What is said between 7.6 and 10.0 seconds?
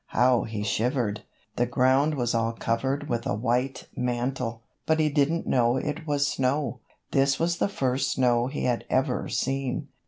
first snow he had ever seen.